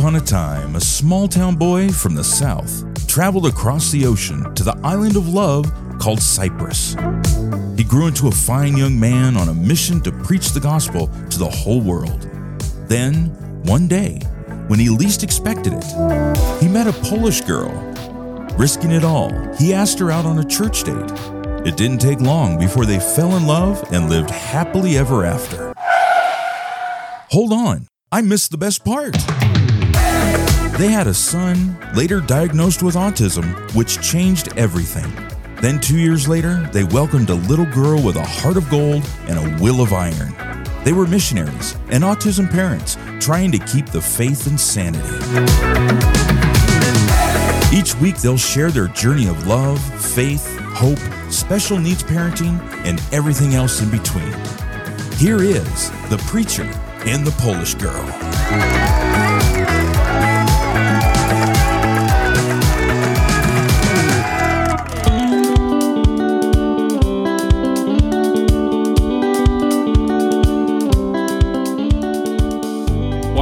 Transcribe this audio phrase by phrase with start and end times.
[0.00, 4.64] upon a time, a small town boy from the south traveled across the ocean to
[4.64, 6.96] the island of love called Cyprus.
[7.76, 11.38] He grew into a fine young man on a mission to preach the gospel to
[11.38, 12.22] the whole world.
[12.88, 13.26] Then,
[13.64, 14.20] one day,
[14.68, 15.84] when he least expected it,
[16.62, 17.70] he met a Polish girl.
[18.56, 21.12] Risking it all, he asked her out on a church date.
[21.66, 25.74] It didn't take long before they fell in love and lived happily ever after.
[27.32, 29.14] Hold on, I missed the best part.
[30.80, 33.44] They had a son, later diagnosed with autism,
[33.74, 35.12] which changed everything.
[35.60, 39.38] Then, two years later, they welcomed a little girl with a heart of gold and
[39.38, 40.34] a will of iron.
[40.82, 45.06] They were missionaries and autism parents trying to keep the faith and sanity.
[47.76, 50.98] Each week, they'll share their journey of love, faith, hope,
[51.30, 54.32] special needs parenting, and everything else in between.
[55.18, 56.64] Here is the preacher
[57.04, 59.29] and the Polish girl.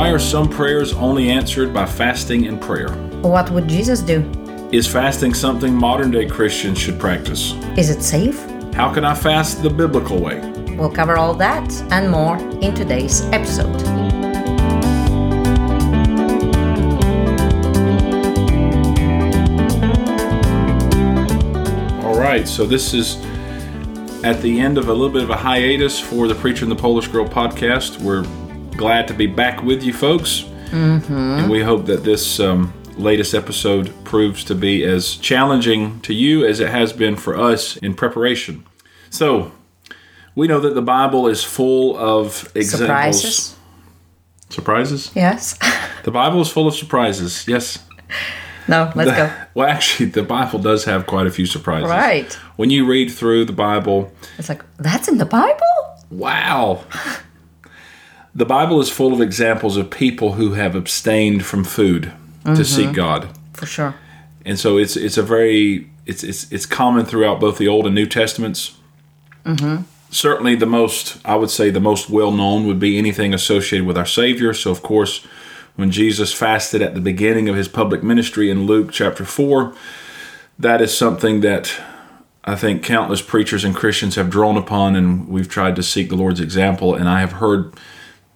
[0.09, 2.89] Why are some prayers only answered by fasting and prayer?
[3.21, 4.23] What would Jesus do?
[4.73, 7.53] Is fasting something modern day Christians should practice?
[7.77, 8.43] Is it safe?
[8.73, 10.41] How can I fast the biblical way?
[10.79, 13.77] We'll cover all that and more in today's episode.
[22.03, 23.23] All right, so this is
[24.25, 26.77] at the end of a little bit of a hiatus for the Preacher and the
[26.77, 28.01] Polish Girl podcast.
[28.01, 28.25] We're
[28.79, 33.93] glad to be back with you folks, and we hope that this um, latest episode
[34.05, 38.65] proves to be as challenging to you as it has been for us in preparation.
[39.11, 39.51] So,
[40.37, 42.79] we know that the Bible is full of examples.
[43.21, 43.57] Surprises?
[44.49, 45.11] Surprises?
[45.15, 45.59] Yes.
[46.05, 47.47] The Bible is full of surprises.
[47.47, 47.85] Yes.
[48.67, 49.31] no, let's go.
[49.55, 51.91] Well, actually, the Bible does have quite a few surprises.
[51.91, 52.33] Right.
[52.57, 55.75] When you read through the Bible, It's like, that's in the Bible?
[56.11, 56.83] wow.
[58.39, 62.13] The Bible is full of examples of people who have abstained from food
[62.45, 62.63] to mm-hmm.
[62.63, 63.29] seek God.
[63.53, 63.97] For sure.
[64.45, 67.97] And so it's it's a very it's it's it's common throughout both the Old and
[67.97, 68.77] New Testaments.
[69.45, 69.83] Mm-hmm.
[70.13, 73.99] Certainly, the most I would say the most well known would be anything associated with
[73.99, 74.55] our Savior.
[74.55, 75.27] So, of course,
[75.75, 79.75] when Jesus fasted at the beginning of his public ministry in Luke chapter four,
[80.57, 81.75] that is something that
[82.45, 86.17] I think countless preachers and Christians have drawn upon, and we've tried to seek the
[86.17, 86.95] Lord's example.
[86.95, 87.75] And I have heard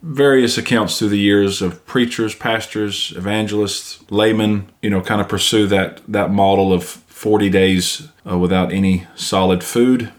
[0.02, 5.66] various accounts through the years of preachers, pastors, evangelists, laymen, you know, kind of pursue
[5.68, 10.12] that that model of 40 days uh, without any solid food,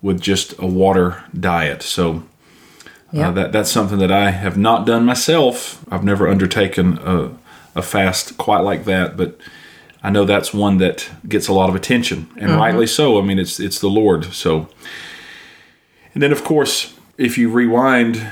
[0.00, 1.82] with just a water diet.
[1.82, 2.24] So.
[3.14, 3.28] Yeah.
[3.28, 5.84] Uh, that that's something that I have not done myself.
[5.92, 7.30] I've never undertaken a,
[7.74, 9.38] a fast quite like that, but
[10.02, 13.18] I know that's one that gets a lot of attention, and rightly so.
[13.18, 14.32] I mean, it's it's the Lord.
[14.32, 14.68] So,
[16.14, 18.26] and then of course, if you rewind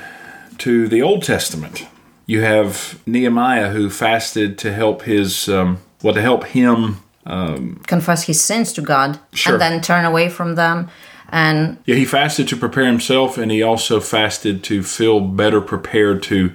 [0.61, 1.87] to the Old Testament,
[2.27, 6.97] you have Nehemiah who fasted to help his um, well to help him.
[7.27, 9.53] um, Confess his sins to God Sure.
[9.55, 10.89] and then turn away from them.
[11.33, 16.23] And Yeah, he fasted to prepare himself, and he also fasted to feel better prepared
[16.25, 16.53] to,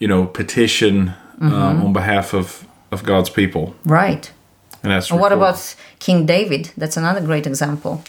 [0.00, 3.74] you know, petition um, on behalf of of God's people.
[3.84, 4.32] right.
[4.82, 6.72] And that's And what about King David?
[6.76, 8.02] That's another great example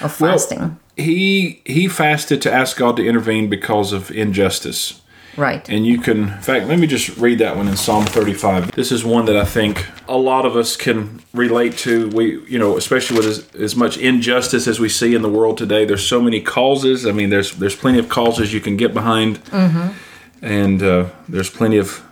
[0.00, 0.78] of Well, fasting.
[0.96, 5.00] he he fasted to ask God to intervene because of injustice.
[5.36, 5.68] right.
[5.68, 8.70] And you can, in fact, let me just read that one in Psalm 35.
[8.72, 12.08] This is one that I think a lot of us can relate to.
[12.10, 15.58] We, you know, especially with as, as much injustice as we see in the world
[15.58, 15.84] today.
[15.84, 17.04] There's so many causes.
[17.04, 19.40] I mean, there's there's plenty of causes you can get behind,
[20.42, 22.02] and uh, there's plenty of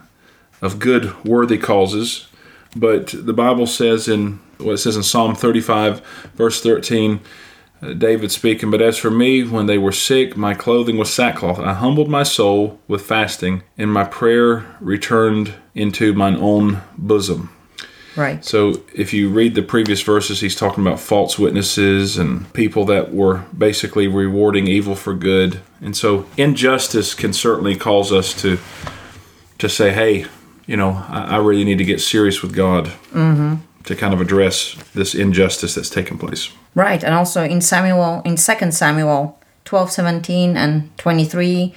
[0.61, 2.27] of good, worthy causes.
[2.75, 6.01] But the Bible says in what it says in Psalm 35,
[6.35, 7.21] verse 13.
[7.83, 11.59] Uh, David speaking, but as for me, when they were sick, my clothing was sackcloth.
[11.59, 17.51] I humbled my soul with fasting, and my prayer returned into mine own bosom.
[18.15, 18.45] right.
[18.45, 23.13] So, if you read the previous verses, he's talking about false witnesses and people that
[23.13, 25.61] were basically rewarding evil for good.
[25.81, 28.59] And so, injustice can certainly cause us to
[29.59, 30.27] to say, "Hey,
[30.73, 33.57] you know, I, I really need to get serious with God mm-hmm.
[33.85, 38.39] to kind of address this injustice that's taken place." Right, and also in Samuel, in
[38.39, 41.75] Second Samuel 12, 17 and 23,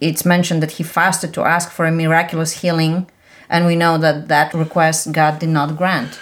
[0.00, 3.06] it's mentioned that he fasted to ask for a miraculous healing,
[3.50, 6.18] and we know that that request God did not grant.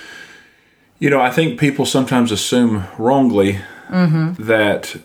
[0.98, 4.42] You know, I think people sometimes assume wrongly mm-hmm.
[4.42, 4.96] that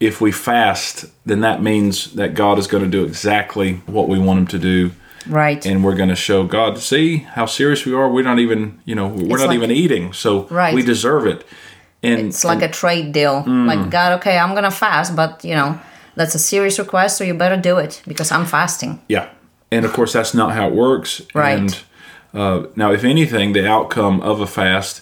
[0.00, 4.18] if we fast, then that means that God is going to do exactly what we
[4.18, 4.90] want Him to do.
[5.28, 5.64] Right.
[5.66, 8.08] and we're going to show God, see how serious we are.
[8.08, 10.74] We're not even, you know, we're It's not like- even eating, so Right.
[10.74, 11.46] we deserve it.
[12.02, 13.42] And It's like a trade deal.
[13.44, 13.66] Mm.
[13.66, 15.78] Like God, okay, I'm gonna fast, but you know
[16.14, 19.00] that's a serious request, so you better do it because I'm fasting.
[19.08, 19.26] Yeah,
[19.72, 21.22] and of course that's not how it works.
[21.34, 21.58] Right.
[21.58, 21.78] And
[22.32, 25.00] uh, now, if anything, the outcome of a fast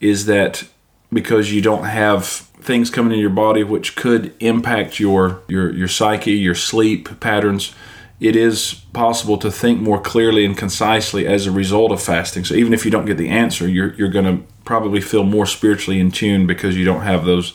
[0.00, 0.64] is that
[1.12, 2.24] because you don't have
[2.62, 7.74] things coming in your body which could impact your your your psyche, your sleep patterns.
[8.20, 12.44] It is possible to think more clearly and concisely as a result of fasting.
[12.44, 15.46] So even if you don't get the answer, you're you're going to probably feel more
[15.46, 17.54] spiritually in tune because you don't have those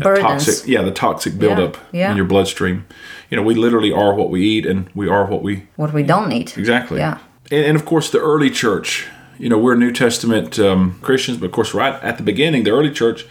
[0.00, 2.10] toxic yeah the toxic buildup yeah.
[2.10, 2.86] in your bloodstream.
[3.30, 6.02] You know, we literally are what we eat, and we are what we What we
[6.02, 6.56] don't eat.
[6.56, 6.98] Exactly.
[6.98, 7.18] Yeah.
[7.50, 9.08] And, and of course, the early church.
[9.36, 12.70] You know, we're New Testament um, Christians, but of course, right at the beginning, the
[12.70, 13.26] early church,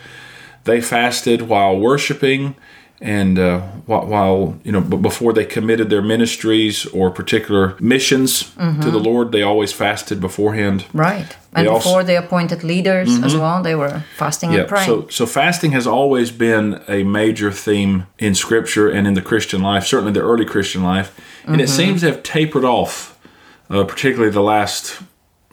[0.65, 2.55] they fasted while worshiping,
[3.03, 8.97] and uh, while, you know, before they committed their ministries or particular missions to the
[8.97, 10.85] Lord, they always fasted beforehand.
[10.93, 11.35] Right.
[11.53, 14.59] And They also- before they appointed leaders as well, they were fasting Yeah.
[14.61, 14.87] and praying.
[14.87, 19.61] So, so fasting has always been a major theme in Scripture and in the Christian
[19.61, 21.11] life, certainly the early Christian life,
[21.45, 23.19] and it seems to have tapered off,
[23.69, 25.01] uh, particularly the last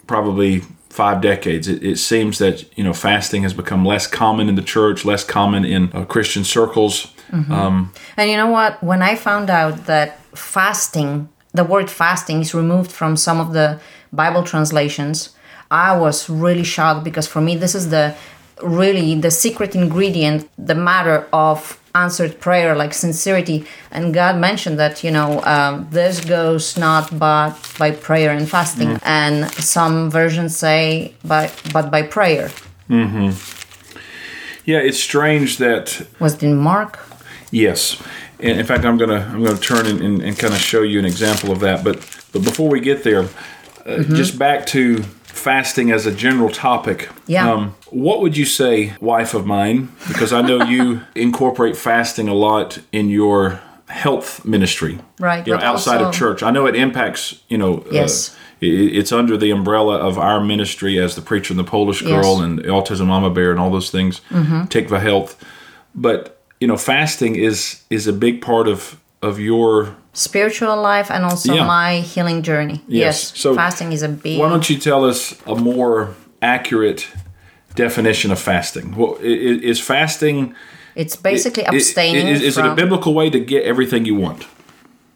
[0.06, 1.66] probably five decades.
[1.68, 5.24] It, it seems that you know fasting has become less common in the church, less
[5.24, 7.12] common in uh, Christian circles.
[7.32, 8.82] Um, And you know what?
[8.82, 13.78] When I found out that fasting, the word fasting is removed from some of the
[14.12, 15.30] Bible translations,
[15.70, 18.14] I was really shocked because for me, this is the
[18.62, 23.64] really the secret ingredient, the matter of answered prayer, like sincerity.
[23.90, 28.98] And God mentioned that, you know, um, this goes not but by prayer and fasting.
[29.02, 32.50] And some versions say, by, but by prayer.
[32.88, 33.32] Mhm.
[34.64, 36.98] yeah, it's strange that Was it in Mark?
[37.50, 38.00] Yes,
[38.38, 41.04] in fact, I'm gonna I'm gonna turn and, and, and kind of show you an
[41.04, 41.82] example of that.
[41.84, 41.96] But
[42.32, 43.28] but before we get there,
[43.86, 47.08] uh, just back to fasting as a general topic.
[47.10, 47.70] Um, Yeah.
[47.90, 49.88] what would you say, wife of mine?
[50.08, 55.60] Because I know you incorporate fasting a lot in your health ministry, Right, You know,
[55.62, 56.42] outside of church.
[56.42, 57.42] I know it impacts.
[57.48, 58.30] You know, Yes.
[58.30, 62.10] Uh, it's under the umbrella of our ministry as the preacher and the Polish girl
[62.12, 62.26] Yes.
[62.26, 62.58] Mm-hmm.
[62.58, 64.20] and autism mama bear and all those things.
[64.68, 65.36] take the health,
[65.94, 69.94] but you know, fasting is is a big part of of your.
[70.12, 71.66] spiritual life and also Yeah.
[71.66, 72.74] my healing journey.
[72.88, 72.88] Yes.
[72.88, 73.32] Yes.
[73.40, 76.08] So fasting is a big Why don't you tell us a more
[76.42, 77.06] accurate
[77.76, 78.94] definition of fasting?
[78.96, 80.54] Well, is fasting
[80.96, 84.16] it's basically i- i- abstaining Is, is it a biblical way to get everything you
[84.20, 84.46] want?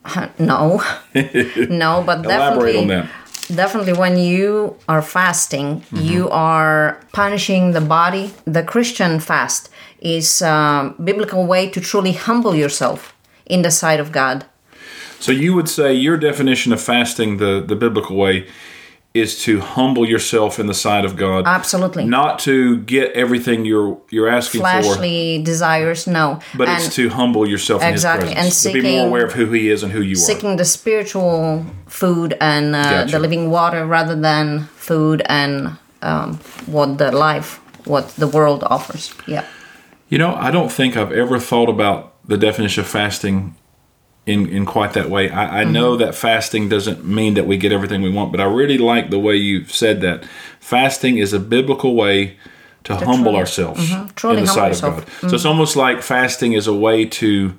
[0.38, 0.80] no.
[1.68, 3.06] no, but Elaborate definitely on that.
[3.54, 6.04] definitely when you are fasting, Mm-hmm.
[6.12, 8.30] you are punishing the body.
[8.46, 9.70] The Christian fast
[10.04, 13.14] is a biblical way to truly humble yourself
[13.46, 14.44] in the sight of God.
[15.20, 18.46] So you would say your definition of fasting, the the biblical way,
[19.14, 21.46] is to humble yourself in the sight of God.
[21.46, 22.04] Absolutely.
[22.04, 26.38] Not to get everything you're you're asking for, Flashly desires, no.
[26.58, 28.62] but and it's to humble yourself in Exactly, His and presence.
[28.62, 30.26] to be more aware of who He is and who you are.
[30.30, 33.12] seeking the spiritual food and uh, Gotcha.
[33.12, 39.14] the living water rather than food and um, what the life, what the world offers.
[39.26, 39.44] Yeah.
[40.14, 43.56] You know, I don't think I've ever thought about the definition of fasting
[44.26, 45.28] in, in quite that way.
[45.28, 45.72] I, I Mm-hmm.
[45.72, 49.10] know that fasting doesn't mean that we get everything we want, but I really like
[49.10, 50.24] the way you've said that.
[50.60, 52.36] Fasting is a biblical way
[52.84, 55.20] to, humble truly- ourselves Truly in the sight of yourself.
[55.20, 55.30] God.
[55.30, 57.52] So it's almost like fasting is a way to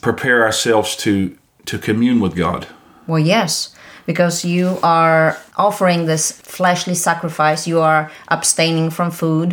[0.00, 1.36] prepare ourselves to
[1.66, 2.66] to commune with God.
[3.06, 3.76] Well, yes,
[4.10, 7.60] because you are offering this fleshly sacrifice.
[7.72, 8.02] You are
[8.36, 9.48] abstaining from food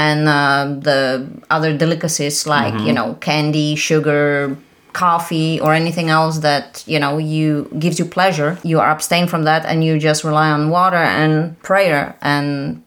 [0.00, 4.56] and uh, the other delicacies like you know candy, sugar,
[4.94, 8.50] coffee, or anything else that you know you gives you pleasure.
[8.70, 11.34] You are abstain from that, and you just rely on water and
[11.68, 12.82] prayer and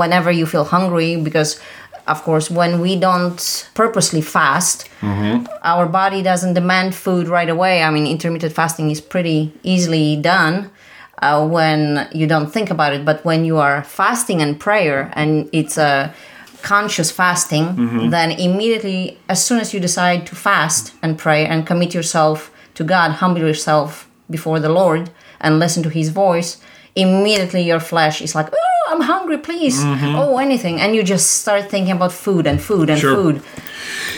[0.00, 1.60] whenever you feel hungry because
[2.08, 3.40] of course when we don't
[3.74, 4.78] purposely fast
[5.72, 7.74] our body doesn't demand food right away.
[7.86, 10.54] I mean intermittent fasting is pretty easily done
[11.22, 15.30] uh, when you don't think about it but when you are fasting and prayer and
[15.52, 16.12] it's a
[16.62, 17.66] conscious fasting
[18.10, 22.82] then immediately as soon as you decide to fast and pray and commit yourself to
[22.94, 23.88] god humble yourself
[24.36, 25.02] before the lord
[25.40, 26.50] and listen to his voice
[26.96, 31.70] immediately your flesh is like oh i'm hungry please oh anything and you just start
[31.70, 33.14] thinking about food and food and Sure.
[33.14, 33.42] food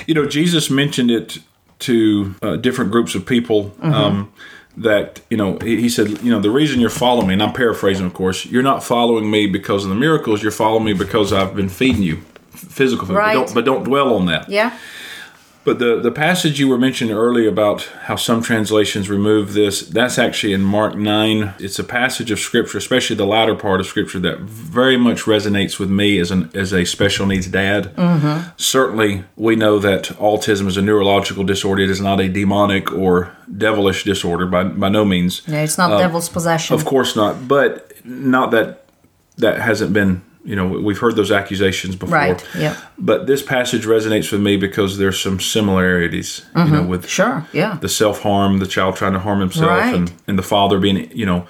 [0.07, 1.39] You know, Jesus mentioned it
[1.81, 3.65] to uh, different groups of people.
[3.65, 3.93] Mm-hmm.
[3.95, 4.33] Um,
[4.77, 8.07] that you know, he, said, you know, the reason you're following me, and I'm paraphrasing,
[8.07, 10.43] of course, you're not following me because of the miracles.
[10.43, 12.17] You're following me because I've been feeding you
[12.51, 13.15] physical food.
[13.15, 13.35] But, Right.
[13.35, 14.49] don't, but don't dwell on that.
[14.49, 14.71] yeah
[15.63, 20.19] But the, the passage you were mentioning earlier about how some translations remove this, that's
[20.19, 21.55] actually in Mark 9.
[21.59, 25.79] It's a passage of Scripture, especially the latter part of Scripture, that very much resonates
[25.79, 27.95] with me as, an, as a special needs dad.
[27.97, 28.51] Mm-hmm.
[28.57, 31.83] Certainly, we know that autism is a neurological disorder.
[31.83, 35.43] It is not a demonic or devilish disorder by, by no means.
[35.47, 36.75] Yeah, it's not uh, devil's possession.
[36.75, 37.47] Of course not.
[37.47, 38.87] But not that
[39.37, 42.15] that hasn't been, you know, we've heard those accusations before.
[42.15, 42.47] Right.
[42.57, 42.77] Yeah.
[42.99, 47.09] But this passage resonates with me because there's some similarities, you know, with Mm-hmm.
[47.09, 47.47] Sure.
[47.53, 47.79] Yeah.
[47.81, 49.95] the self harm, the child trying to harm himself, Right.
[49.95, 51.47] and, and the father being, you know,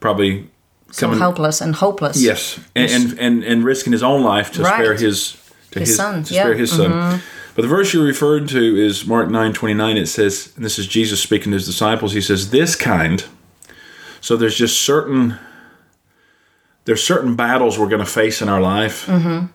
[0.00, 0.50] probably
[0.90, 2.20] So coming, helpless and hopeless.
[2.22, 4.74] yes, and, and and and risking his own life to Right.
[4.74, 5.36] spare his
[5.70, 6.34] to His son, to.
[6.34, 6.42] Mm-hmm.
[6.42, 7.20] spare his son.
[7.56, 9.96] But the verse you're referring to is Mark nine twenty nine.
[9.96, 12.12] It says, and this is Jesus speaking to his disciples.
[12.12, 13.24] He says, "This kind."
[14.20, 15.38] So there's just certain
[16.84, 19.46] there's certain battles we're going to face in our life, Mm-hmm.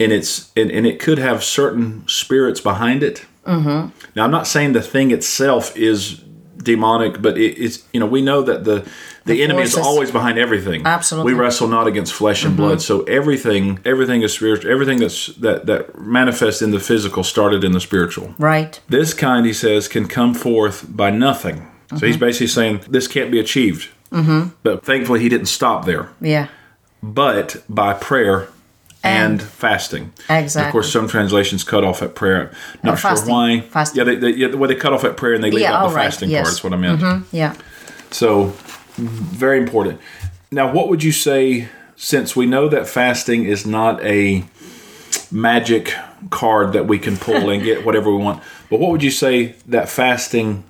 [0.00, 3.24] and it's and, and it could have certain spirits behind it.
[3.46, 3.90] Mm-hmm.
[4.16, 6.20] Now, I'm not saying the thing itself is
[6.56, 8.88] demonic, but it, it's you know we know that the
[9.26, 10.82] the, The enemy is always behind everything.
[10.86, 11.32] Absolutely.
[11.32, 12.82] we wrestle not against flesh and blood.
[12.82, 14.70] So everything everything is spiritual.
[14.70, 18.34] Everything that's that that manifests in the physical started in the spiritual.
[18.38, 18.80] Right.
[18.88, 21.66] This kind, he says, can come forth by nothing.
[21.98, 23.88] So he's basically saying this can't be achieved.
[24.14, 24.48] Mm-hmm.
[24.62, 26.08] But thankfully, he didn't stop there.
[26.20, 26.48] Yeah.
[27.02, 28.48] But by prayer
[29.02, 30.12] and, And- fasting.
[30.30, 30.66] Exactly.
[30.68, 32.52] Of course, some translations cut off at prayer.
[32.82, 33.30] Not sure fasting.
[33.34, 33.60] why.
[33.60, 33.98] Fasting.
[33.98, 35.88] Yeah, they, they, yeah, well, they cut off at prayer and they leave Yeah, out
[35.90, 36.42] the right, fasting yes.
[36.42, 36.46] part.
[36.54, 37.26] That's what I meant.
[37.32, 37.54] Yeah.
[38.10, 38.54] So,
[38.96, 40.00] very important.
[40.50, 44.44] Now, what would you say, since we know that fasting is not a
[45.30, 45.92] magic
[46.30, 49.54] card that we can pull and get whatever we want, but what would you say
[49.66, 50.64] that fasting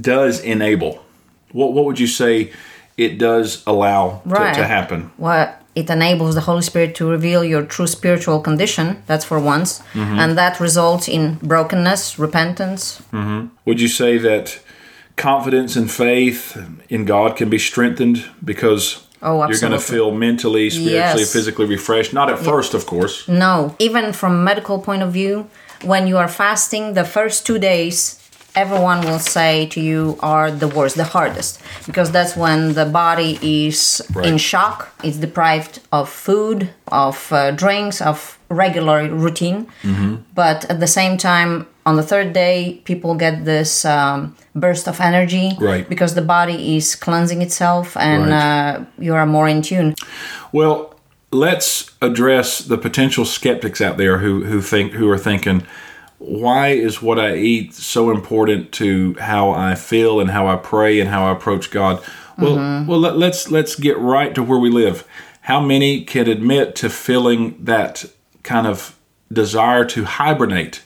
[0.00, 1.04] does enable?
[1.52, 2.52] What, what would you say
[2.96, 4.54] it does allow to, Right.
[4.54, 5.10] to happen?
[5.16, 9.02] What it enables the Holy Spirit to reveal your true spiritual condition.
[9.06, 10.18] That's for once, Mm-hmm.
[10.20, 13.02] and that results in brokenness, repentance.
[13.64, 14.58] Would you say that
[15.16, 16.56] confidence and faith
[16.88, 21.32] in God can be strengthened because Oh, you're going to feel mentally, spiritually, Yes.
[21.32, 22.12] physically refreshed?
[22.12, 23.26] Not at first, of course.
[23.26, 25.46] No, even from medical point of view,
[25.82, 28.20] when you are fasting, the first two days,
[28.54, 33.38] everyone will say to you are the worst, the hardest, because that's when the body
[33.66, 34.92] is in shock.
[35.02, 39.66] It's deprived of food, of uh, drinks, of regular routine.
[39.82, 40.16] Mm-hmm.
[40.34, 45.00] But at the same time, on the third day, people get this um, burst of
[45.00, 45.86] energy Right.
[45.88, 48.76] because the body is cleansing itself and Right.
[48.76, 49.94] uh, you are more in tune.
[50.52, 50.94] Well,
[51.30, 55.66] let's address the potential skeptics out there who who think who are thinking,
[56.24, 61.00] why is what I eat so important to how I feel and how I pray
[61.00, 62.02] and how I approach God?
[62.38, 62.86] Well, mm-hmm.
[62.86, 65.06] well let, let's let's get right to where we live.
[65.42, 68.06] How many can admit to feeling that
[68.42, 68.98] kind of
[69.32, 70.82] desire to hibernate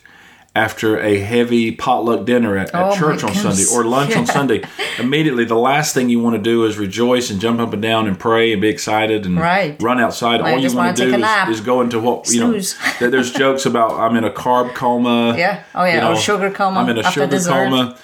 [0.59, 4.63] after a heavy potluck dinner at, at Oh, church on Sunday or lunch on Sunday?
[4.99, 8.09] Immediately, the last thing you want to do is rejoice and jump up and down
[8.09, 9.81] and pray and be excited and Right.
[9.81, 10.41] run outside.
[10.41, 11.15] I All you want wanna do
[11.51, 12.61] is, is go into what you know.
[12.99, 15.37] There's jokes about I'm in a carb coma.
[15.39, 15.63] Yeah.
[15.75, 16.11] Oh, yeah.
[16.11, 17.51] Or sugar coma I'm in a sugar dessert.
[17.53, 17.97] coma.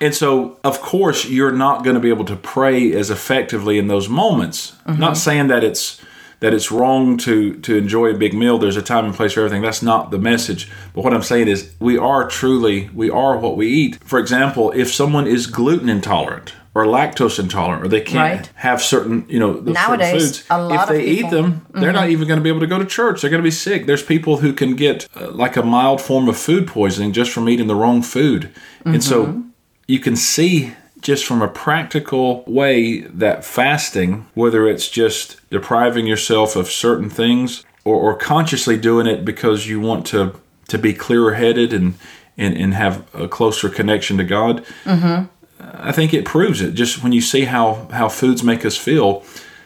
[0.00, 3.88] And so, of course, you're not going to be able to pray as effectively in
[3.88, 4.72] those moments.
[4.86, 4.98] Mm-hmm.
[4.98, 6.00] Not saying that it's
[6.40, 8.58] that it's wrong to to enjoy a big meal.
[8.58, 9.62] There's a time and place for everything.
[9.62, 10.70] That's not the message.
[10.94, 14.02] But what I'm saying is, we are truly we are what we eat.
[14.04, 18.50] For example, if someone is gluten intolerant or lactose intolerant, or they can't Right.
[18.54, 22.26] have certain you know Nowadays, foods, a lot if they eat them, they're not even
[22.28, 23.20] going to be able to go to church.
[23.20, 23.86] They're going to be sick.
[23.86, 27.48] There's people who can get uh, like a mild form of food poisoning just from
[27.48, 28.50] eating the wrong food.
[28.84, 29.42] And so
[29.88, 36.56] you can see just from a practical way that fasting, whether it's just depriving yourself
[36.56, 40.34] of certain things or, or consciously doing it because you want to,
[40.68, 41.94] to be clearer headed and,
[42.36, 45.26] and, and have a closer connection to God, mm-hmm.
[45.62, 46.72] I think it proves it.
[46.72, 49.24] Just when you see how, how foods make us feel,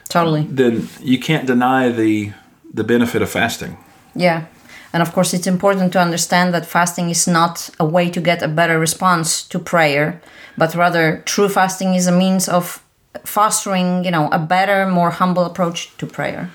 [0.09, 0.43] Totally.
[0.43, 2.33] then you can't deny the
[2.75, 3.79] the benefit of fasting.
[4.15, 4.47] Yeah.
[4.95, 8.43] And of course, it's important to understand that fasting is not a way to get
[8.43, 10.23] a better response to prayer,
[10.57, 12.81] but rather, true fasting is a means of
[13.25, 16.49] fostering, you know, a better, more humble approach to prayer.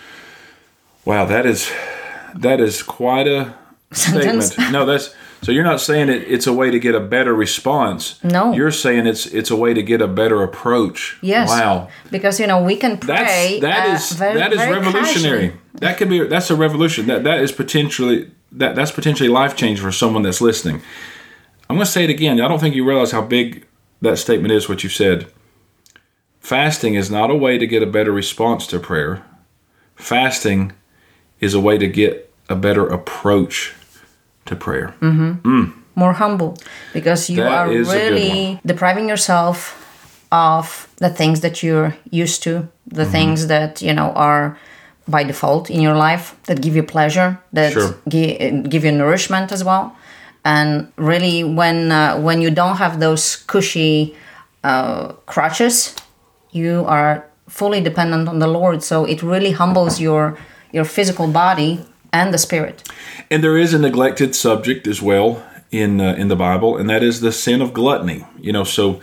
[1.03, 1.69] Wow, that is
[2.33, 3.53] that is quite a
[3.91, 4.45] Sentence.
[4.45, 4.71] statement.
[4.71, 8.21] No, that's so you're not saying it, it's a way to get a better response.
[8.23, 8.53] No.
[8.53, 11.17] you're saying it's it's a way to get a better approach.
[11.21, 11.49] Yes.
[11.49, 13.59] Wow, Because, you know, we can pray.
[13.59, 15.53] that's that uh, is very- that is revolutionary.
[15.75, 17.07] That could be that's a revolution.
[17.07, 20.81] That that is potentially that that's potentially life changing for someone that's listening.
[21.69, 22.41] I'm going to say it again.
[22.41, 23.65] I don't think you realize how big
[24.01, 24.67] that statement is.
[24.67, 25.27] What you said.
[26.39, 29.23] Fasting is not a way to get a better response to prayer.
[29.95, 30.71] Fasting
[31.39, 33.75] is a way to get a better approach
[34.45, 34.93] to prayer.
[35.95, 36.57] more humble
[36.93, 39.75] because you That are is a good really depriving yourself
[40.31, 42.51] of the things that you're used to,
[42.87, 43.11] the Mm-hmm.
[43.11, 44.57] things that you know are
[45.07, 47.93] by default in your life that give you pleasure, that Sure.
[48.07, 49.91] gi- give you nourishment as well.
[50.45, 54.15] And really, when uh, when you don't have those cushy
[54.63, 55.95] uh, crutches,
[56.51, 58.83] you are fully dependent on the Lord.
[58.83, 60.37] So it really humbles your
[60.71, 61.79] your physical body
[62.11, 62.83] and the spirit.
[63.29, 67.03] And there is a neglected subject as well in uh, in the Bible, and that
[67.03, 68.25] is the sin of gluttony.
[68.39, 68.99] You know, so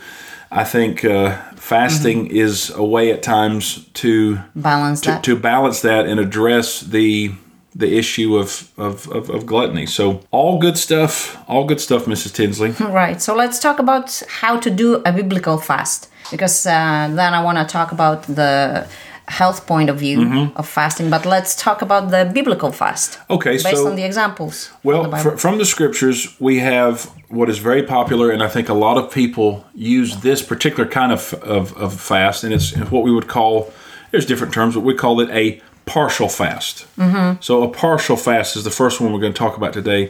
[0.51, 5.23] I think uh, fasting is a way at times to Balance to, that.
[5.23, 7.33] to balance that and address the
[7.77, 9.85] the issue of, of, of, of gluttony.
[9.85, 12.33] So all good stuff, all good stuff, Mrs.
[12.33, 12.73] Tinsley.
[12.79, 13.21] Right.
[13.21, 17.59] So let's talk about how to do a biblical fast because uh, then I want
[17.59, 18.87] to talk about the
[19.27, 20.57] health point of view Mm-hmm.
[20.57, 21.09] of fasting.
[21.09, 24.71] But let's talk about the biblical fast Okay, based so on the examples.
[24.83, 28.69] Well, the fr- from the scriptures, we have what is very popular, and I think
[28.69, 33.03] a lot of people use this particular kind of, of, of fast, and it's what
[33.03, 33.71] we would call,
[34.11, 36.85] there's different terms, but we call it a partial fast.
[36.97, 37.41] Mm-hmm.
[37.41, 40.09] So, a partial fast is the first one we're going to talk about today,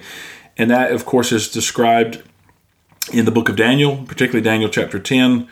[0.57, 2.21] and that, of course, is described
[3.13, 5.47] in the book of Daniel, particularly Daniel chapter 10,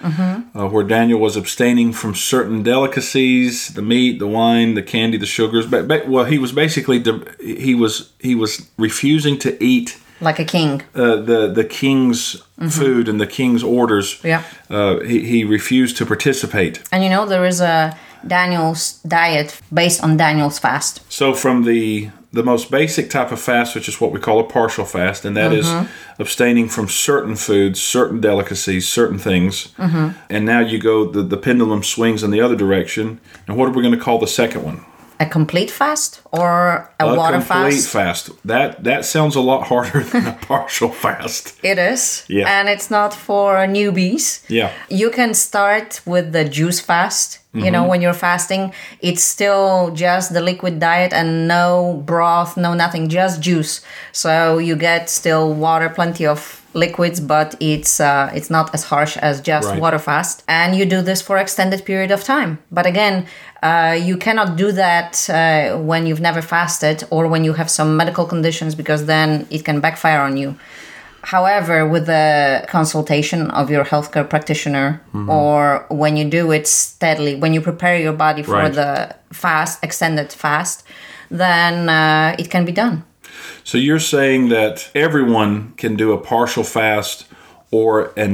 [0.53, 5.25] uh, where Daniel was abstaining from certain delicacies, the meat, the wine, the candy, the
[5.25, 5.65] sugars.
[5.65, 7.03] But, but well, he was basically
[7.39, 10.81] he was he was refusing to eat like a king.
[10.95, 14.19] uh, the the king's food and the king's orders.
[14.23, 14.43] Yeah.
[14.69, 16.81] Uh, he, he refused to participate.
[16.91, 17.97] And you know, there is a
[18.27, 21.01] Daniel's diet based on Daniel's fast.
[21.11, 24.43] So from the the most basic type of fast, which is what we call a
[24.43, 26.21] partial fast, and that is mm-hmm.
[26.21, 29.69] abstaining from certain foods, certain delicacies, certain things.
[29.77, 30.19] Mm-hmm.
[30.29, 33.21] And now you go the, the pendulum swings in the other direction.
[33.47, 34.85] And what are we going to call the second one?
[35.19, 37.89] A complete fast or a, water complete fast?
[37.89, 38.29] fast.
[38.45, 41.57] That that sounds a lot harder than a partial fast.
[41.63, 42.25] It is.
[42.27, 42.47] Yeah.
[42.59, 44.43] And it's not for newbies.
[44.49, 44.71] Yeah.
[44.89, 47.39] You can start with the juice fast.
[47.53, 47.71] You Mm-hmm.
[47.71, 53.07] know, when you're fasting, it's still just the liquid diet and no broth, no nothing,
[53.07, 53.79] just juice.
[54.11, 59.15] So you get still water, plenty of liquids, but it's uh, it's not as harsh
[59.21, 59.79] as just Right.
[59.79, 60.43] water fast.
[60.49, 62.57] And you do this for extended period of time.
[62.71, 63.25] But again,
[63.65, 67.89] uh, you cannot do that uh, when you've never fasted or when you have some
[68.01, 70.49] medical conditions because then it can backfire on you.
[71.35, 75.29] However, with the consultation of your healthcare practitioner, Mm-hmm.
[75.29, 78.73] or when you do it steadily, when you prepare your body for Right.
[78.81, 80.77] the fast, extended fast,
[81.31, 82.95] then uh, it can be done.
[83.63, 87.25] So you're saying that everyone can do a partial fast
[87.71, 88.33] or an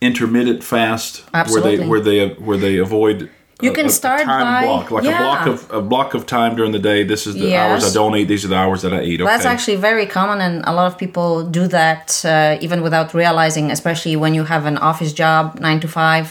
[0.00, 1.86] intermittent fast Absolutely.
[1.86, 3.18] where they where they where they avoid
[3.62, 6.72] You a- can start by- block like a block of a block of time during
[6.78, 9.00] the day this is the hours I don't eat these are the hours that I
[9.10, 12.78] eat okay That's actually very common, and a lot of people do that uh, even
[12.86, 16.26] without realizing, especially when you have an office job, nine to five,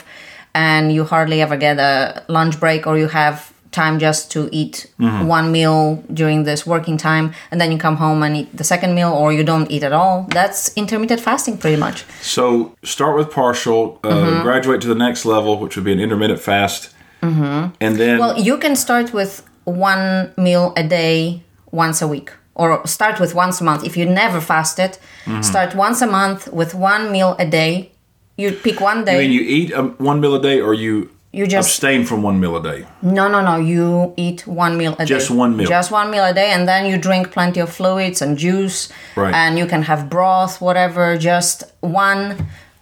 [0.53, 3.35] and you hardly ever get a lunch break or you have
[3.71, 5.25] time just to eat Mm-hmm.
[5.37, 8.93] one meal during this working time, and then you come home and eat the second
[8.93, 10.27] meal, or you don't eat at all.
[10.29, 11.97] That's intermittent fasting, pretty much.
[12.21, 14.41] so start with partial uh, Mm-hmm.
[14.47, 16.81] graduate to the next level which would be an intermittent fast
[17.21, 18.19] and then Mm-hmm.
[18.19, 22.31] Well, you can start with one meal a day once a week.
[22.55, 23.83] Or start with once a month.
[23.85, 25.41] If you never fasted, Mm-hmm.
[25.41, 27.91] start once a month with one meal a day.
[28.37, 29.17] You pick one I day.
[29.19, 32.37] mean you eat um, one meal a day or you You just- abstain from one
[32.41, 33.55] meal a day no, no, no.
[33.73, 35.15] You eat one meal a day.
[35.15, 35.67] Just one meal.
[35.77, 38.89] Just one meal a day, and then you drink plenty of fluids and juice.
[39.15, 39.33] Right.
[39.41, 41.17] And you can have broth, whatever.
[41.17, 42.23] Just one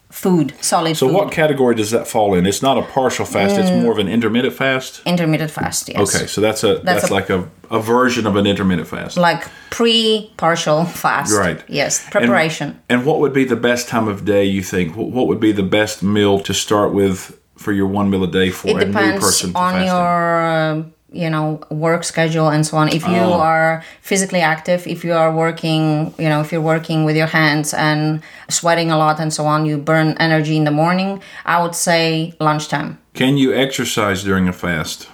[0.09, 1.15] food, solid so food.
[1.15, 3.83] what category does that fall in it's not a partial fast it's Mm.
[3.83, 5.87] more of an intermittent fast Intermittent fast.
[5.89, 6.15] Yes.
[6.15, 9.17] Okay, so that's a that's, a- like a, a version of an intermittent fast.
[9.17, 11.33] Like pre-partial fast.
[11.37, 11.63] Right.
[11.67, 12.07] Yes.
[12.09, 12.79] Preparation.
[12.89, 14.95] And, what would be the best time of day you think?
[14.95, 18.49] What, would be the best meal to start with for your one meal a day
[18.51, 19.87] for it a new person to on fasting?
[19.87, 22.87] your uh, you know work schedule and so on.
[22.89, 23.39] If you Oh.
[23.51, 27.73] are physically active if you are working you know if you're working with your hands
[27.73, 31.75] and sweating a lot and so on you burn energy in the morning i would
[31.75, 32.97] say lunchtime.
[33.13, 35.07] Can you exercise during a fast?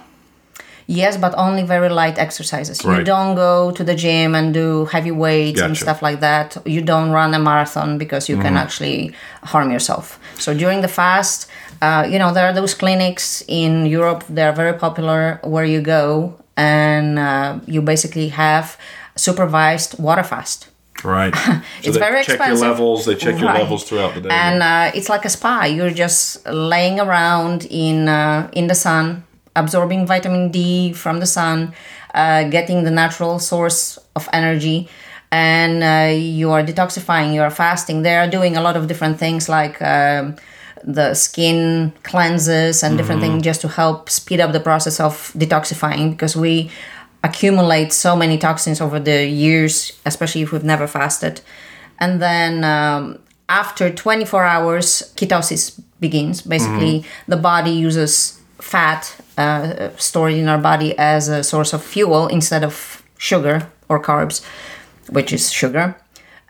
[0.88, 2.84] yes but only very light exercises.
[2.84, 6.56] You don't go to the gym and do heavy weights and stuff like that.
[6.64, 8.46] You don't run a marathon because you Mm-hmm.
[8.54, 10.18] can actually harm yourself.
[10.38, 11.48] So during the fast
[11.82, 16.34] uh, you know there are those clinics in europe they're very popular where you go
[16.56, 18.76] and uh, you basically have
[19.16, 20.68] supervised water fast
[21.04, 21.34] Right.
[21.78, 22.58] it's So they very check expensive.
[22.58, 23.04] your levels.
[23.04, 23.60] They check your Right.
[23.62, 24.30] levels throughout the day.
[24.30, 29.04] and uh, it's like a spa you're just laying around in uh, in the sun
[29.54, 31.58] absorbing vitamin d from the sun
[32.14, 34.88] uh, getting the natural source of energy
[35.30, 36.10] and uh,
[36.40, 38.02] you are detoxifying, you are fasting.
[38.02, 39.76] They are doing a lot of different things like.
[39.82, 40.36] Um,
[40.84, 46.10] the skin cleanses and different things just to help speed up the process of detoxifying
[46.10, 46.70] because we
[47.24, 51.40] accumulate so many toxins over the years, especially if we've never fasted.
[51.98, 56.42] And then um, after 24 hours, ketosis begins.
[56.42, 62.26] Basically, the body uses fat uh, stored in our body as a source of fuel
[62.28, 64.44] instead of sugar or carbs,
[65.08, 65.96] which is sugar.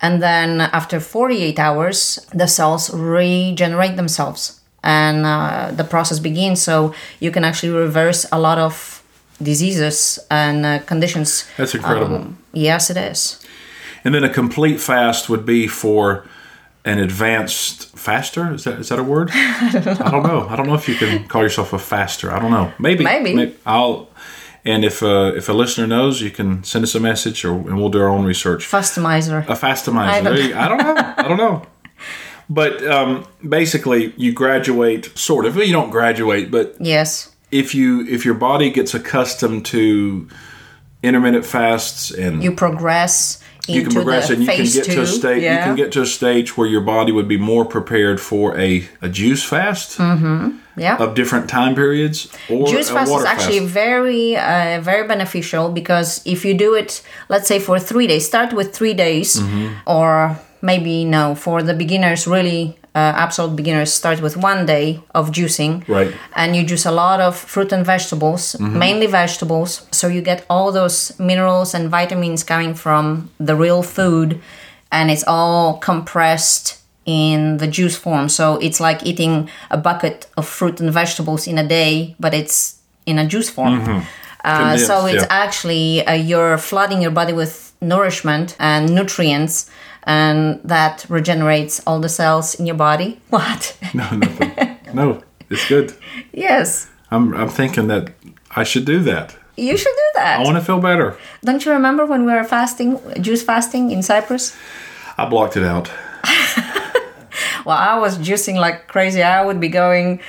[0.03, 6.63] And then after 48 hours, the cells regenerate themselves and uh, the process begins.
[6.63, 9.03] So you can actually reverse a lot of
[9.43, 11.47] diseases and uh, conditions.
[11.57, 12.17] That's incredible.
[12.17, 13.45] Um, yes, it is.
[14.05, 16.27] And then a complete fast would be for
[16.85, 18.55] an advanced faster.
[18.55, 19.31] Is that is that a word?
[19.35, 20.47] I don't know.
[20.49, 22.33] I don't know if you can call yourself a faster.
[22.33, 22.73] I don't know.
[22.79, 23.03] Maybe.
[23.03, 23.57] Maybe.
[23.67, 24.09] I'll.
[24.66, 27.76] And if uh, if a listener knows, you can send us a message, or and
[27.79, 28.66] we'll do our own research.
[28.66, 29.44] Fastomizer.
[29.48, 30.09] A fastomizer.
[30.09, 31.14] I don't- I don't know.
[31.16, 31.62] I don't know.
[32.48, 35.57] But um, basically, you graduate sort of.
[35.57, 37.35] You don't graduate, but yes.
[37.50, 40.29] if you if your body gets accustomed to
[41.02, 44.94] intermittent fasts and You progress you can progress and you can get two.
[44.94, 45.59] to a state yeah.
[45.59, 48.88] you can get to a stage where your body would be more prepared for a,
[49.02, 49.98] a juice fast
[50.77, 50.97] yeah.
[50.99, 53.73] of different time periods or Juice fast is actually fast.
[53.73, 58.53] very, uh, very beneficial because if you do it, let's say for three days, start
[58.53, 59.69] with three days, Mm-hmm.
[59.87, 65.31] or maybe no, for the beginners, really uh, absolute beginners, start with one day of
[65.31, 65.87] juicing.
[65.87, 66.12] Right.
[66.35, 68.79] And you juice a lot of fruit and vegetables, Mm-hmm.
[68.79, 74.41] mainly vegetables, so you get all those minerals and vitamins coming from the real food,
[74.91, 78.29] and it's all compressed in the juice form.
[78.29, 82.81] So it's like eating a bucket of fruit and vegetables in a day, but it's
[83.07, 84.05] in a juice form.
[84.45, 85.29] Uh, so it's yeah.
[85.31, 89.69] actually uh, you're flooding your body with nourishment and nutrients,
[90.05, 93.21] and that regenerates all the cells in your body.
[93.31, 93.77] What?
[93.92, 95.92] no nothing no it's good
[96.33, 98.11] yes, I'm, I'm thinking that
[98.55, 100.40] i should do that you should do that.
[100.40, 104.03] i want to feel better Don't you remember when we were fasting, juice fasting in
[104.03, 104.57] Cyprus?
[105.19, 105.90] i blocked it out
[107.66, 109.22] Well, I was juicing like crazy.
[109.22, 110.20] I would be going,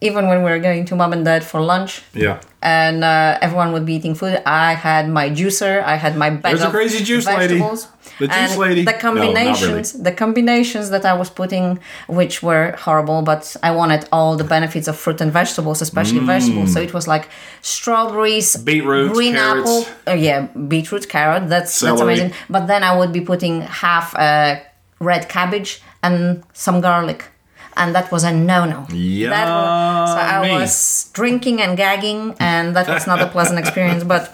[0.00, 3.70] even when we were going to mom and dad for lunch, yeah and uh, everyone
[3.72, 4.34] would be eating food.
[4.44, 5.82] I had my juicer.
[5.84, 7.58] I had my bag There's a crazy juice lady.
[8.18, 8.84] The juice and lady.
[8.84, 9.26] The No, not really.
[9.34, 11.78] combinations, the combinations that I was putting,
[12.08, 16.72] which were horrible, but I wanted all the benefits of fruit and vegetables, especially vegetables.
[16.74, 17.28] So it was like
[17.78, 18.64] strawberries, Mm.
[18.64, 19.70] Beetroots, green carrots.
[19.70, 20.38] apple, uh, yeah,
[20.72, 21.48] beetroot, carrot.
[21.48, 22.32] That's that's amazing.
[22.54, 23.54] But then I would be putting
[23.84, 24.56] half uh,
[25.10, 25.70] red cabbage
[26.02, 27.24] and some garlic.
[27.76, 28.86] And that was a no-no.
[28.90, 34.02] Yeah, so I was drinking and gagging, and that was not a pleasant experience.
[34.02, 34.32] But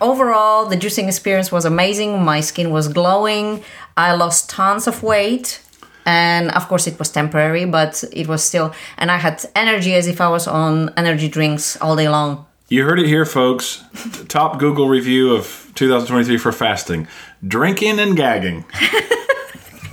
[0.00, 2.22] overall, the juicing experience was amazing.
[2.22, 3.62] My skin was glowing.
[3.96, 5.62] I lost tons of weight.
[6.04, 10.06] And of course, it was temporary, but it was still, and I had energy as
[10.06, 12.46] if I was on energy drinks all day long.
[12.68, 13.82] You heard it here, folks.
[14.28, 17.08] Top Google review of 2023 for fasting:
[17.46, 18.64] drinking and gagging.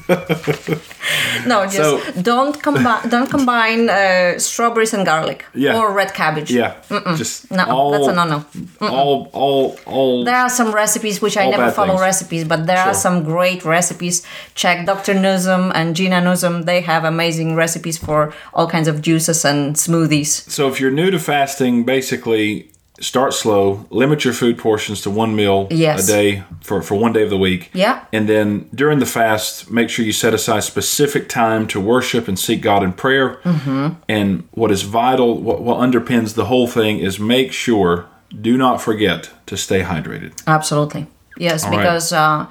[1.46, 5.78] No, just So- don't combine don't combine uh, strawberries and garlic Yeah.
[5.78, 6.52] or red cabbage.
[6.52, 6.74] Yeah,
[7.16, 8.46] just No, all, that's a no-no.
[8.82, 10.24] All, all, all.
[10.26, 12.02] There are some recipes which I never follow things.
[12.02, 14.24] recipes, but there are some great recipes.
[14.56, 15.13] Check Dr.
[15.16, 16.66] Nuzum and Gina Nuzum.
[16.66, 20.50] They have amazing recipes for all kinds of juices and smoothies.
[20.50, 25.36] So if you're new to fasting, basically start slow, limit your food portions to one
[25.36, 26.08] meal Yes.
[26.08, 27.69] a day for, for one day of the week.
[27.73, 28.06] Yeah.
[28.13, 32.38] And then during the fast, make sure you set aside specific time to worship and
[32.38, 33.38] seek God in prayer.
[33.43, 33.95] Mm-hmm.
[34.08, 38.06] And what is vital, what, what underpins the whole thing is make sure,
[38.41, 40.41] do not forget to stay hydrated.
[40.47, 41.08] Absolutely.
[41.38, 41.77] Yes, All right.
[41.79, 42.45] because uh,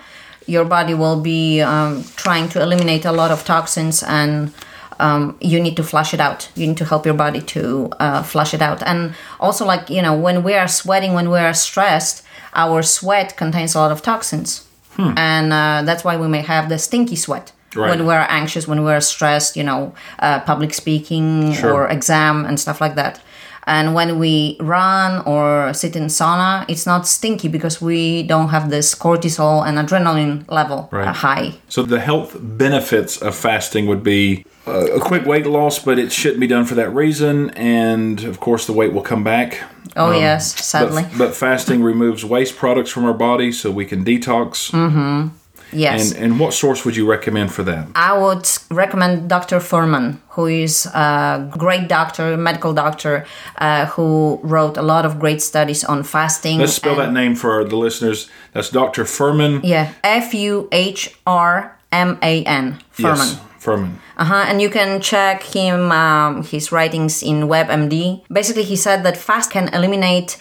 [0.46, 4.52] your body will be um, trying to eliminate a lot of toxins and
[5.00, 6.50] um, you need to flush it out.
[6.54, 8.82] You need to help your body to uh, flush it out.
[8.82, 12.24] And also, like, you know, when we are sweating, when we are stressed,
[12.54, 14.66] our sweat contains a lot of toxins.
[14.98, 17.50] And uh, that's why we may have the stinky sweat.
[17.74, 17.88] Right.
[17.90, 21.72] When we're anxious, when we're stressed, you know, uh, public speaking Sure.
[21.72, 23.18] or exam and stuff like that.
[23.66, 28.70] And when we run or sit in sauna, it's not stinky because we don't have
[28.70, 31.14] this cortisol and adrenaline level uh, Right.
[31.16, 31.52] high.
[31.68, 36.12] So the health benefits of fasting would be uh, a quick weight loss, but it
[36.12, 37.50] shouldn't be done for that reason.
[37.50, 39.58] And of course, the weight will come back.
[39.96, 41.04] Oh yes, But, sadly.
[41.18, 44.70] but fasting removes waste products from our body so we can detox.
[44.70, 45.28] Mm-hmm.
[45.72, 46.12] Yes.
[46.12, 47.88] And and what source would you recommend for that?
[47.94, 49.58] I would recommend Dr.
[49.58, 53.26] Fuhrman, who is a great doctor, medical doctor,
[53.58, 56.58] uh, who wrote a lot of great studies on fasting.
[56.58, 58.28] Let's spell that name for the listeners.
[58.52, 59.04] That's Dr.
[59.04, 59.60] Fuhrman.
[59.62, 62.78] Yeah, F U H R M A N.
[62.92, 63.16] Fuhrman.
[63.16, 63.92] Yes, Fuhrman.
[64.16, 64.44] Uh-huh.
[64.48, 68.22] And you can check him, um, his writings in WebMD.
[68.28, 70.36] Basically, he said that fast can eliminate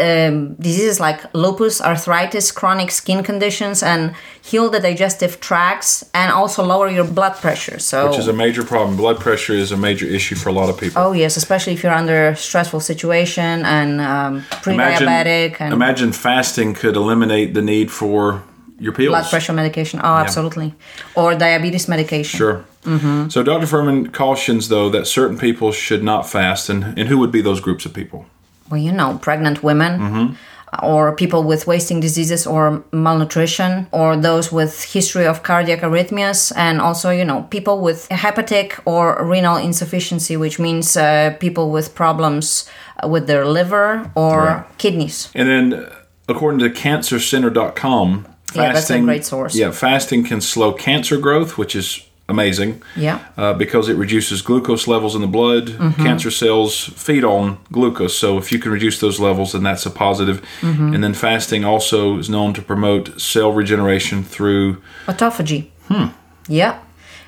[0.00, 6.64] um, diseases like lupus, arthritis, chronic skin conditions, and heal the digestive tracts, and also
[6.64, 7.78] lower your blood pressure.
[7.78, 8.96] So, Which is a major problem.
[8.96, 11.02] Blood pressure is a major issue for a lot of people.
[11.02, 16.74] oh yes, especially if you're under a stressful situation and um, pre-diabetic and imagine fasting
[16.74, 18.42] could eliminate the need for
[18.78, 19.10] your pills.
[19.10, 20.00] blood pressure medication.
[20.02, 20.74] Oh, absolutely,
[21.14, 22.38] or diabetes medication.
[22.38, 22.64] Sure.
[22.84, 23.28] Mm-hmm.
[23.30, 23.66] So Dr.
[23.66, 27.60] Fuhrman cautions, though, that certain people should not fast, and, and who would be those
[27.60, 28.26] groups of people?
[28.70, 30.36] Well, you know, pregnant women
[30.82, 36.80] or people with wasting diseases or malnutrition or those with history of cardiac arrhythmias and
[36.80, 42.68] also, you know, people with hepatic or renal insufficiency, which means uh, people with problems
[43.02, 44.64] uh, with their liver or Right.
[44.78, 45.28] kidneys.
[45.34, 45.90] And then, uh,
[46.28, 49.54] according to CancerCenter.com, Yeah, that's a great source.
[49.56, 52.82] Yeah, fasting can slow cancer growth, which is amazing.
[52.96, 53.24] Yeah.
[53.36, 55.68] Uh, because it reduces glucose levels in the blood.
[55.68, 56.02] Mm-hmm.
[56.02, 59.90] Cancer cells feed on glucose, so if you can reduce those levels, then that's a
[59.90, 60.40] positive.
[60.60, 60.94] Mm-hmm.
[60.94, 64.82] And then fasting also is known to promote cell regeneration through.
[65.06, 65.68] Autophagy.
[65.88, 66.06] Hmm.
[66.48, 66.80] Yeah.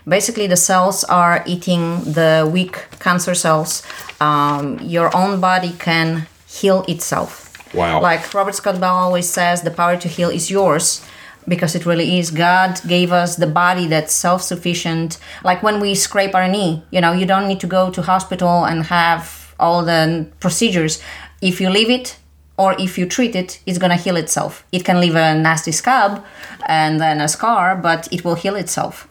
[0.08, 3.82] Basically, the cells are eating the weak cancer cells.
[4.20, 7.74] Um, your own body can heal itself.
[7.74, 8.00] Wow.
[8.00, 11.04] Like Robert Scott Bell always says, the power to heal is yours
[11.48, 12.30] because it really is.
[12.30, 15.18] God gave us the body that's self sufficient.
[15.44, 18.64] Like when we scrape our knee, you know, you don't need to go to hospital
[18.64, 21.02] and have all the procedures.
[21.40, 22.18] If you leave it,
[22.58, 24.64] or if you treat it, it's gonna heal itself.
[24.72, 26.24] It can leave a nasty scab
[26.66, 29.06] and then a scar, but it will heal itself.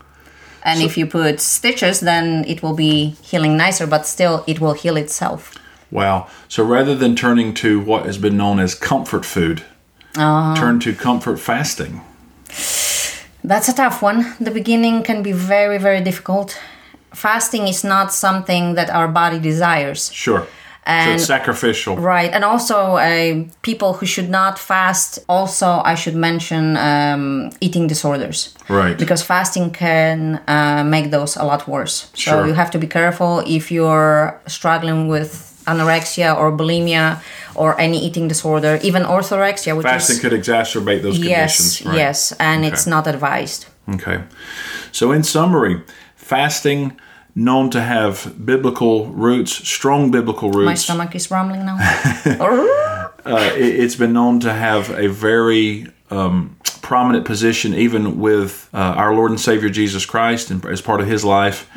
[0.64, 4.74] And if you put stitches, then it will be healing nicer, but still it will
[4.74, 5.54] heal itself.
[5.92, 6.28] Wow.
[6.48, 9.62] So rather than turning to what has been known as comfort food,
[10.18, 10.56] Uh-huh.
[10.56, 12.02] turn to comfort fasting.
[13.44, 14.34] That's a tough one.
[14.40, 16.58] The beginning can be very, very difficult.
[17.14, 20.12] Fasting is not something that our body desires.
[20.12, 20.40] Sure.
[20.42, 20.48] so
[20.88, 21.96] And- it's sacrificial.
[21.96, 25.20] Right, and also uh, people who should not fast.
[25.28, 28.54] Also, I should mention um, eating disorders.
[28.70, 28.98] Right.
[28.98, 32.10] Because fasting can uh, make those a lot worse.
[32.14, 32.48] So Sure.
[32.48, 37.22] you have to be careful if you're struggling with anorexia or bulimia
[37.56, 41.86] or any eating disorder, even orthorexia, which Fasting is could exacerbate those yes, conditions.
[41.86, 41.98] Right?
[41.98, 43.68] yes, and it's not advised.
[43.90, 44.24] Okay.
[44.92, 45.84] So, in summary,
[46.16, 47.00] fasting
[47.36, 50.66] known to have biblical roots, strong biblical roots.
[50.66, 51.78] My stomach is rumbling now.
[53.26, 58.78] uh, it, it's been known to have a very um, prominent position, even with uh,
[58.78, 61.70] our Lord and Savior Jesus Christ, and as part of His life.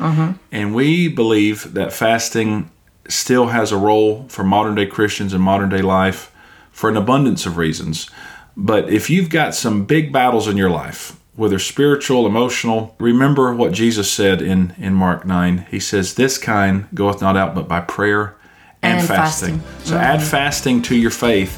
[0.51, 2.69] And we believe that fasting
[3.09, 6.31] still has a role for modern day Christians and modern day life
[6.71, 8.09] for an abundance of reasons.
[8.55, 13.71] But if you've got some big battles in your life, whether spiritual, emotional, remember what
[13.71, 15.67] Jesus said in, in Mark 9.
[15.71, 18.35] He says, This kind goeth not out but by prayer
[18.81, 19.59] and, And fasting.
[19.59, 19.85] fasting.
[19.85, 20.29] So add mm-hmm.
[20.29, 21.57] fasting to your faith,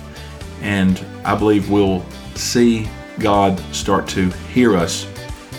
[0.62, 2.88] and I believe we'll see
[3.18, 5.08] God start to hear us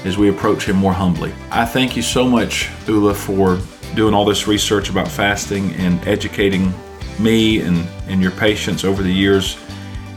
[0.04, 1.32] as we approach Him more humbly.
[1.50, 3.58] I thank you so much, Ula, for
[3.94, 6.72] doing all this research about fasting and educating
[7.18, 9.58] me and, and your patients over the years.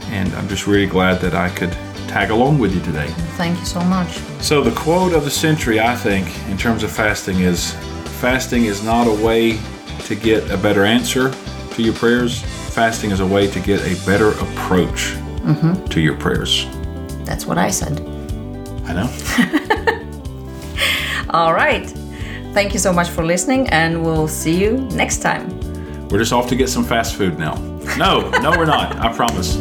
[0.08, 1.72] And I'm just really glad that I could
[2.08, 3.08] tag along with you today.
[3.38, 4.10] Thank you so much.
[4.42, 7.74] So, the quote of the century, I think, in terms of fasting is
[8.22, 9.60] fasting is not a way
[10.06, 11.34] to get a better answer
[11.72, 12.42] to your prayers.
[12.74, 15.84] Fasting is a way to get a better approach mm-hmm.
[15.86, 16.66] to your prayers.
[17.26, 18.00] That's what I said.
[18.86, 19.10] I know.
[21.32, 21.92] All right.
[22.56, 25.50] Thank you so much for listening, and we'll see you next time.
[26.08, 27.56] We're just off to get some fast food now.
[27.98, 28.96] No, no, we're not.
[28.96, 29.58] I promise.